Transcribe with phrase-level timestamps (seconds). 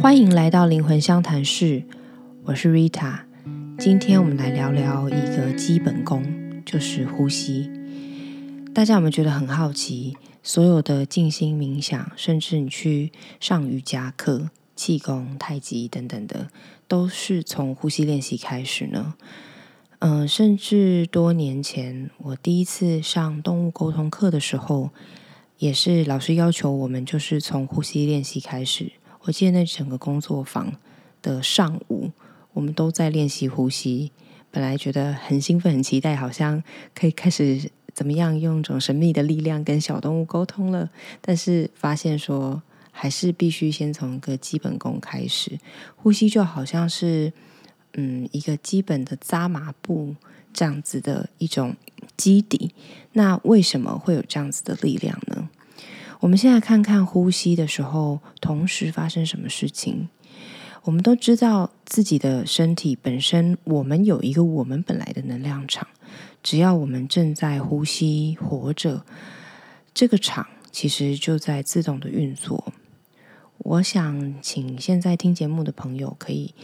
[0.00, 1.82] 欢迎来到灵魂相谈室，
[2.44, 3.18] 我是 Rita。
[3.80, 7.68] 今天我们来聊聊一个基本功，就是呼吸。
[8.72, 10.16] 大家有没有觉得很好奇？
[10.40, 16.46] 所有的静心冥想，甚至你去上瑜伽课、气功、太极等等的，
[16.86, 19.14] 都是从呼吸练习开始呢？
[19.98, 24.90] 嗯，甚至多年前我第一次上动物沟通课的时候，
[25.58, 28.92] 也是老师要求我们就是从呼吸练习开始。
[29.22, 30.72] 我记得那整个工作坊
[31.20, 32.10] 的上午，
[32.52, 34.10] 我们都在练习呼吸。
[34.50, 36.62] 本来觉得很兴奋、很期待，好像
[36.94, 40.88] 可以开始怎么样用一种神秘的力量跟小动物沟通了。
[41.20, 45.58] 但是发现说，还是必须先从一个基本功开始。
[45.96, 47.30] 呼吸就好像是
[47.92, 50.16] 嗯一个基本的扎马步
[50.54, 51.76] 这样子的一种
[52.16, 52.72] 基底。
[53.12, 55.50] 那为什么会有这样子的力量呢？
[56.20, 60.08] 我们现在看看呼吸的时候，同时发生什么事情。
[60.82, 65.86] 我们都知道自己的身体本身，我们有一个我们本来的能量场。
[66.42, 69.04] 只要我们正在呼吸、活着，
[69.92, 72.72] 这个场其实就在自动的运作。
[73.58, 76.54] 我想请现在听节目的朋友，可以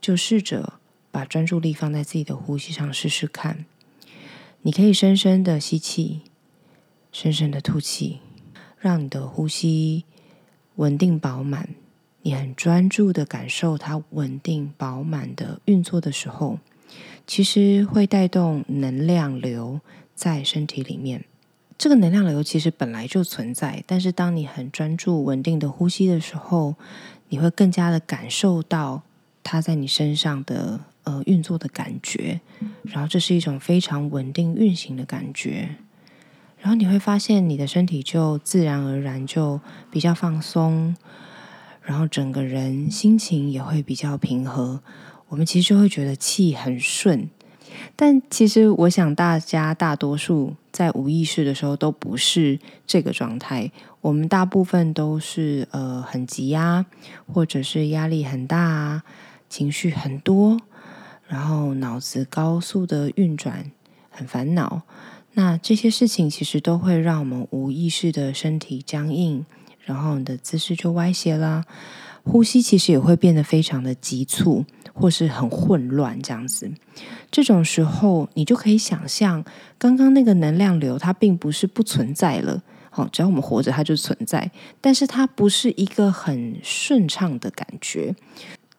[0.00, 0.74] 就试着
[1.10, 3.66] 把专注力放在自己的呼吸上试试看。
[4.62, 6.22] 你可以深深的吸气，
[7.12, 8.20] 深深的吐气。
[8.84, 10.04] 让你的呼吸
[10.74, 11.70] 稳定饱满，
[12.20, 16.58] 你很专注的感受它稳定饱满的运作的时候，
[17.26, 19.80] 其实会带动能量流
[20.14, 21.24] 在身体里面。
[21.78, 26.74] 这个能量流其实本来就存在，但是当你很专注稳定的呼吸的时候，
[27.30, 29.00] 你会更加的感受到
[29.42, 32.38] 它在你身上的呃运作的感觉，
[32.82, 35.76] 然后这是一种非常稳定运行的感觉。
[36.64, 40.96] 然后你会发现，你的身体就自然而然就比较放松，
[41.82, 44.80] 然后整个人心情也会比较平和。
[45.28, 47.28] 我们其实就会觉得气很顺，
[47.94, 53.70] 但其实我想大家大多数在无意识的时候都不是这个状态。
[54.00, 56.86] 我们大部分都是呃很急呀，
[57.30, 59.02] 或者是压力很大啊，
[59.50, 60.58] 情绪很多，
[61.28, 63.70] 然后脑子高速的运转，
[64.08, 64.80] 很烦恼。
[65.36, 69.44] 那这些事情其实都会让我们无意识的身体僵硬，
[69.80, 71.64] 然后你的姿势就歪斜啦，
[72.22, 76.72] 呼吸其实也会变得非常的急促，或是很混乱这样子。
[77.32, 79.44] 这种时候，你就可以想象，
[79.76, 88.14] 刚刚那个能量流它并不是不存在了，好，只要我们活着，它就存在，但是它不是一个很顺畅的感觉，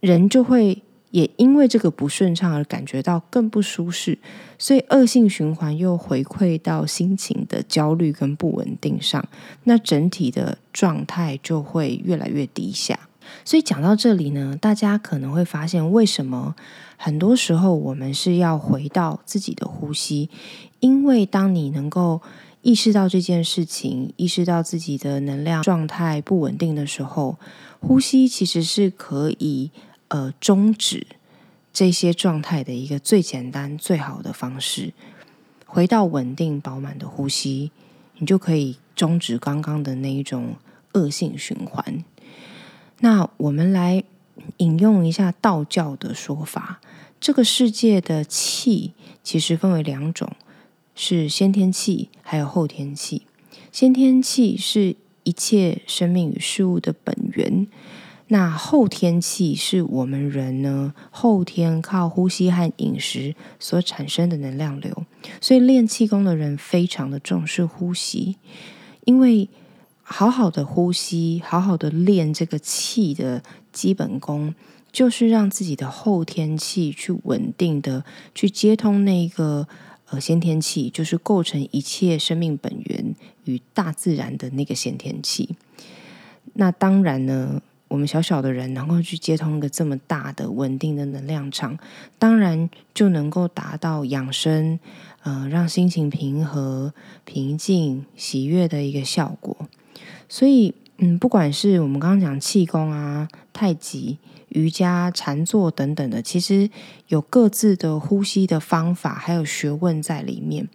[0.00, 0.82] 人就会。
[1.10, 4.18] 也因为这个不顺畅而感觉到更不舒适，
[4.58, 9.28] 所以恶性循环又回馈到心情的焦虑跟不稳定上，
[9.64, 13.08] 那整体的状态就会越来越低下。
[13.44, 16.54] 所以讲到这里呢，大家可能会发现，为什么
[16.96, 20.30] 很多时候我们是要回到自己的呼吸？
[20.78, 22.22] 因为当你能够
[22.62, 27.36] 意识到这件事情，意识到自己的能量状态不稳定的时候，
[27.80, 29.72] 呼吸其实是可以。
[30.10, 31.06] 呃，终止
[31.72, 34.92] 这些状态的一个最简单、最好的方式，
[35.66, 37.70] 回到稳定饱满的呼吸，
[38.18, 40.56] 你就可以终止刚刚的那一种
[40.94, 42.04] 恶性循环。
[42.98, 44.02] 那我们来
[44.56, 46.80] 引用一下道教的说法：，
[47.20, 50.32] 这个世界的气其实分为两种，
[50.96, 53.22] 是先天气还有后天气。
[53.70, 57.68] 先天气是一切生命与事物的本源。
[58.32, 65.04] 那后天气是我们人呢后天靠呼吸和饮食所产生的能量流，
[65.40, 68.36] 所以练气功的人非常的重视呼吸，
[69.04, 69.48] 因为
[70.02, 73.42] 好好的呼吸，好好的练这个气的
[73.72, 74.54] 基本功，
[74.92, 79.66] 就是让自己的后天气去稳定的去接通那个
[80.10, 85.56] 呃先天气，就是构成一切生命本源与大自然的那个先天气。
[86.54, 87.60] 那当然呢。
[87.90, 91.76] 我们小小的人能够去接通一个这么大的稳定的能量场，
[92.20, 94.78] 当然就能够达到养生，
[95.24, 96.94] 呃，让心情平和、
[97.24, 99.56] 平静、喜悦的一个效果。
[100.28, 104.18] 所以，嗯，不管是我们刚刚讲气功啊、太极、
[104.50, 106.70] 瑜伽、禅坐等等的，其实
[107.08, 110.68] 有各自的呼吸的方法，还有学问在里面，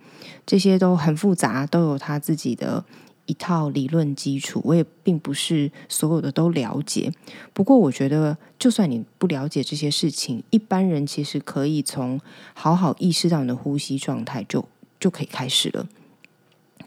[0.46, 2.84] 这些都很复杂，都有他自己的。
[3.26, 7.12] 一套理论基础，我也并不是所有的都了解。
[7.54, 12.20] 不过，我觉得就算你不了解这些事情，一般人其实可以从
[12.54, 14.68] 好好意识到你的呼吸状态，就
[15.00, 15.88] 就可以开始了。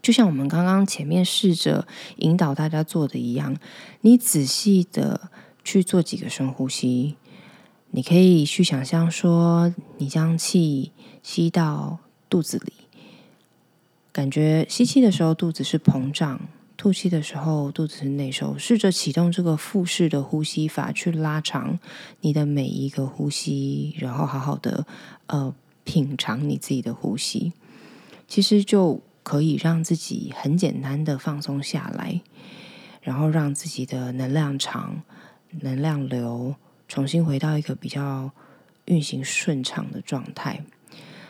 [0.01, 1.85] 就像我们刚刚前面试着
[2.17, 3.57] 引导大家做的一样，
[4.01, 5.29] 你仔细的
[5.63, 7.17] 去做几个深呼吸。
[7.91, 11.97] 你可以去想象说，你将气吸到
[12.29, 12.71] 肚子里，
[14.11, 16.41] 感觉吸气的时候肚子是膨胀，
[16.75, 18.57] 吐气的时候肚子是内收。
[18.57, 21.79] 试着启动这个腹式的呼吸法，去拉长
[22.21, 24.85] 你的每一个呼吸，然后好好的
[25.27, 25.53] 呃
[25.83, 27.53] 品尝你自己的呼吸。
[28.27, 32.21] 其实就可以让自己很简单的放松下来，
[33.01, 35.03] 然后让自己的能量场、
[35.61, 36.55] 能量流。
[36.87, 38.31] 重新回到一个比较
[38.85, 40.65] 运行顺畅的状态，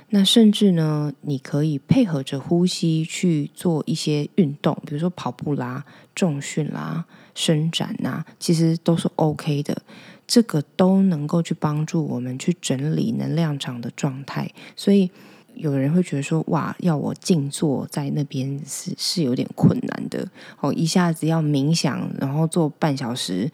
[0.10, 5.86] 那甚至呢，你可以配合着呼吸去做一些运动，比如说跑步啦、
[6.16, 9.82] 重训啦、伸展呐，其实都是 OK 的。
[10.26, 14.52] 这个都能够去帮助我们去整理能量场的状态。
[14.76, 15.10] 所以
[15.56, 20.28] 有人会觉得说：“哇，要我静坐在那边是是有点困难的
[20.60, 23.52] 哦，一下子要冥想，然后做半小时。”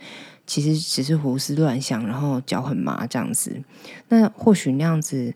[0.47, 3.63] 其实只是胡思乱想，然后脚很麻这样子。
[4.09, 5.33] 那或许那样子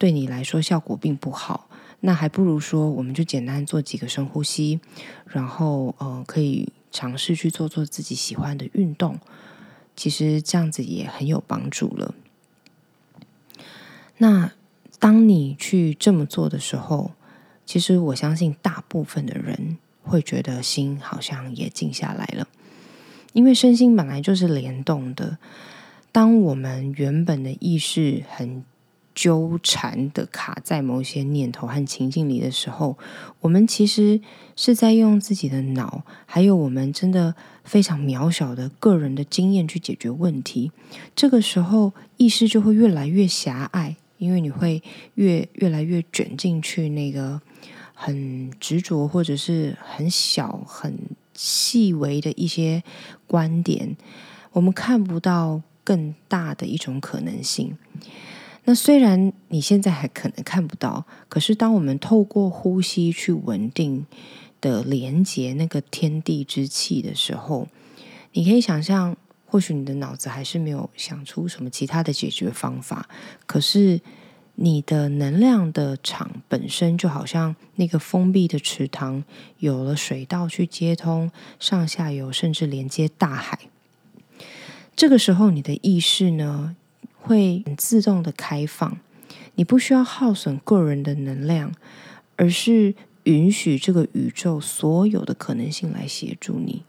[0.00, 1.68] 对你来说效果并不好。
[2.00, 4.80] 那还不如说，我们就简单做几个深呼吸，
[5.26, 9.18] 然后呃，可以尝试去做做自己喜欢的运动。
[9.94, 12.14] 其实这样子也很有帮助了。
[14.16, 14.52] 那
[14.98, 17.10] 当你去这么做的时候，
[17.66, 22.48] 其实我相信大部分的人会觉得心好像也静下来了。
[23.34, 25.36] 因为身心本来就是联动的，
[26.10, 28.64] 当我们原本的意识很
[29.14, 32.96] 纠缠的卡在某些念头和情境里的时候，
[33.40, 34.20] 我们其实
[34.56, 37.34] 是在用自己的脑，还有我们真的
[37.64, 40.72] 非常渺小的个人的经验去解决问题。
[41.14, 44.82] 这个时候，意识就会越来越狭隘，因为你会
[45.14, 47.40] 越越来越卷进去那个
[47.94, 50.96] 很执着，或者是很小很。
[51.42, 52.82] 细微的一些
[53.26, 53.96] 观点，
[54.52, 57.78] 我们看不到更大的一种可能性。
[58.64, 64.06] 那虽然你现在还可能看不到，可是当我们透过呼吸去稳定
[64.60, 67.68] 的连接那个天地之气的时候，
[68.32, 69.16] 你可以想象，
[69.46, 73.08] 或许你的脑子还是没有想出什么其他的解决方法，
[73.46, 74.00] 可是。
[74.56, 79.24] 你的能量的场本身就好像那个封闭的池塘，
[79.56, 83.58] 有了水道去接通上下游，甚至连接大海。
[84.94, 86.76] 这个时候，你的意识呢
[87.22, 88.98] 会自动的开放，
[89.54, 91.72] 你不需要耗损个人的能量，
[92.36, 92.94] 而是
[93.24, 96.82] 允许这个宇宙所有的可能性来协助你。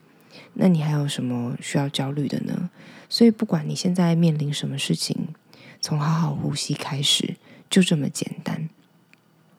[0.54, 2.69] 那你还有什么需要焦虑的呢？
[3.10, 5.16] 所以，不管你现在面临什么事情，
[5.81, 7.36] 从好好呼吸开始。
[7.69, 8.68] 就这么简单。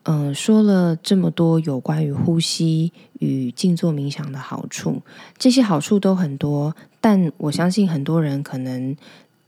[0.03, 5.01] 嗯，说了这么多有关于呼吸与静坐冥想的好处，
[5.39, 6.77] 这些好处都很多。
[7.01, 8.95] 但我相信很多人可能，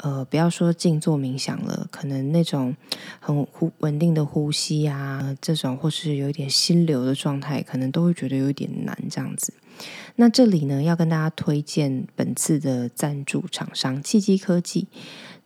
[0.05, 2.77] 呃，不要说静坐冥想了，可能那种
[3.21, 3.47] 很
[3.79, 9.55] 稳定的呼吸啊，这种或是有一点心流的状态，可能都会觉得有点难这样子。
[10.17, 14.87] 那这里呢，要跟大家推荐本次的赞助厂商契机科技。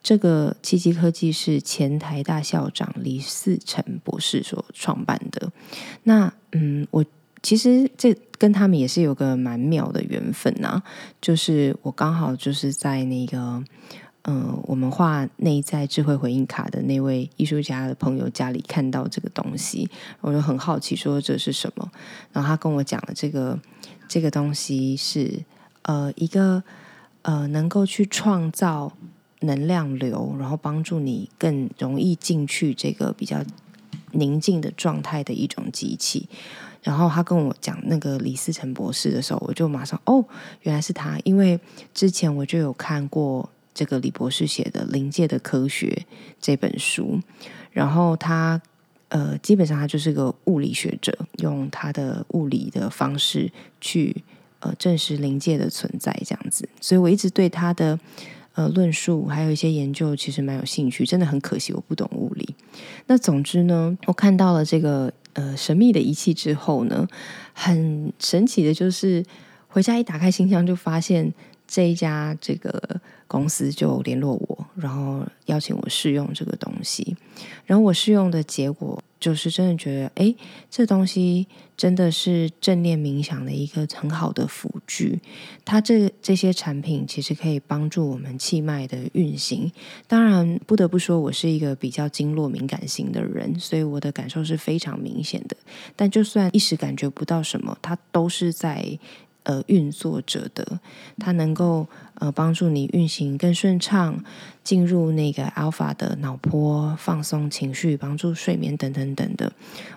[0.02, 5.52] 这个契机科技是前台大校长李四成博士所创办的。
[6.02, 7.04] 那嗯，我
[7.42, 10.82] 其实这跟他们也是有个蛮妙的缘分呐。
[11.20, 13.62] 就是我刚好就是在那个
[14.28, 19.88] 嗯，我们画内在智慧回应卡的那位艺术家的朋友家里看到这个东西，
[20.20, 21.90] 我就很好奇说这是什么。
[22.32, 23.58] 然后他跟我讲了这个
[24.06, 25.42] 这个东西是
[25.82, 26.62] 呃一个
[27.22, 28.92] 呃能够去创造。
[29.42, 33.40] 能量流，然后帮助你更容易进去这个比较
[34.10, 36.28] 宁静的状态的一种机器。
[36.82, 40.24] 然后他跟我讲那个李思成博士的时候，我就马上哦，
[40.62, 41.60] 原来是他，因为
[41.94, 46.02] 之前我就有看过这个李博士写的《临界的科学》
[46.40, 47.20] 这本书。
[47.70, 48.60] 然后他
[49.10, 54.24] 呃，基本上他就是个物理学者，用他的物理的方式去
[54.58, 56.68] 呃证实临界的存在，这样子。
[56.80, 57.98] 所以我一直对他的。
[58.54, 61.06] 呃，论述还有一些研究，其实蛮有兴趣。
[61.06, 62.56] 真的很可惜，我不懂物理。
[63.06, 67.06] 那总之呢，我看到了这个呃神秘的仪器之后呢，
[67.52, 69.24] 很神奇的就是
[69.68, 71.32] 回家一打开信箱，就发现
[71.68, 77.16] 这一家这个公司就联络我，然后邀请我试用这个东西。
[77.66, 79.00] 然后我试用的结果。
[79.20, 80.32] 就是真的觉得，哎，
[80.70, 81.44] 这东西
[81.76, 85.18] 真的是正念冥想的一个很好的辅具。
[85.64, 89.72] 它这这些产品其实可以帮助我们气脉的运行。
[90.06, 95.56] 当然，不得不说，我是一个比较经络敏感型的人，所以我的感受是非常明显的。
[95.96, 98.96] 但就算一时感觉不到什么，它都是在。
[99.48, 100.78] 呃运作着的，
[101.18, 101.86] 它能够
[102.16, 104.22] 呃帮助你运行更顺畅，
[104.62, 109.50] 进入那个 alpha 的脑波，放松情绪，帮助睡眠等等等的。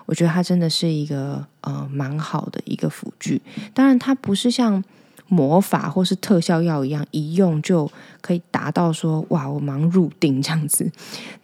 [0.06, 3.42] 我觉得它真的是一个呃蛮好的一个辅具。
[3.74, 4.82] 当然，它不是像
[5.28, 7.90] 魔法或是特效药一样，一用就
[8.22, 10.90] 可以达到说哇，我忙入定这样子。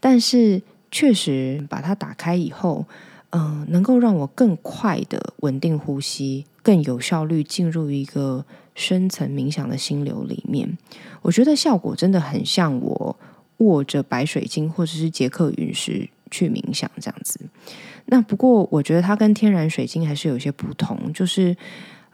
[0.01, 2.87] 但是确实把它打开以后。
[3.31, 8.45] 嗯，能够让我更快的稳定呼吸，更有效率进入一个
[8.75, 10.79] 深层冥想的心流里面。
[11.23, 13.17] 我觉得效果真的很像我
[13.59, 17.41] 握着白水晶或者是杰克陨石去冥想这样子。
[18.07, 21.57] 那不过我觉得它跟天然水晶还是有些不同，就是。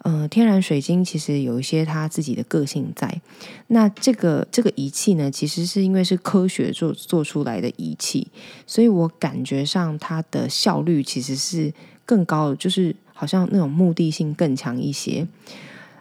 [0.04, 3.22] 呃，天然水晶其实有一些它自己的个性在。
[3.68, 8.28] 那这个这个仪器呢，其实是因为是科学做做出来的仪器，
[8.66, 11.72] 所以我感觉上它的效率其实是
[12.04, 15.26] 更高的，就是好像那种目的性更强一些。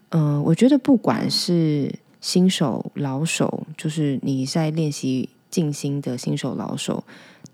[0.10, 7.04] 嗯，我觉得不管是新手老手，就是你在练习静心的新手老手。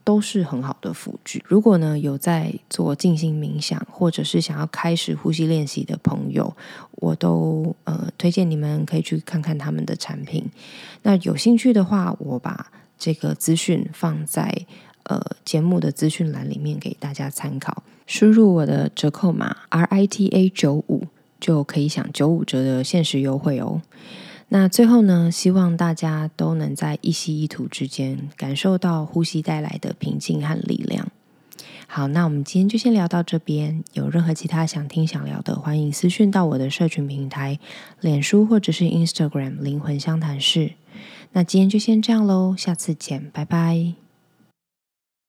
[0.01, 1.43] 都是很好的辅具。
[1.45, 6.51] 如果呢有在做静心冥想，或者是想要开始呼吸练习的朋友，
[6.93, 10.43] 我都呃推荐你们可以去看看他们的产品。
[11.03, 14.65] 那有兴趣的话，我把这个资讯放在
[15.03, 17.83] 呃节目的资讯栏里面给大家参考。
[18.07, 21.05] 输入我的折扣码 R I T A 九五，
[21.39, 23.79] 就可以享九五折的限时优惠哦。
[24.49, 31.07] 那最后呢，希望大家都能在一吸一吐之间感受到呼吸带来的平静和力量。
[31.87, 33.83] 好，那我们今天就先聊到这边。
[33.93, 37.59] 有任何其他想听想聊的，欢迎私讯到我的社群平台，
[38.01, 40.73] 脸书或者是 Instagram 灵魂相谈室。
[41.31, 44.08] 那今天就先这样喽，下次见，拜拜。